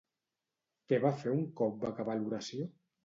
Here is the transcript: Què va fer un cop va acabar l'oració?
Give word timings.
Què 0.91 0.99
va 1.05 1.11
fer 1.19 1.33
un 1.35 1.43
cop 1.61 1.77
va 1.85 1.93
acabar 1.93 2.17
l'oració? 2.23 2.67